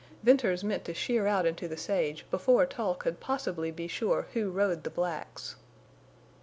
Venters 0.23 0.63
meant 0.63 0.83
to 0.85 0.95
sheer 0.95 1.27
out 1.27 1.45
into 1.45 1.67
the 1.67 1.77
sage 1.77 2.25
before 2.31 2.65
Tull 2.65 2.95
could 2.95 3.19
possibly 3.19 3.69
be 3.69 3.87
sure 3.87 4.25
who 4.33 4.49
rode 4.49 4.83
the 4.83 4.89
blacks. 4.89 5.57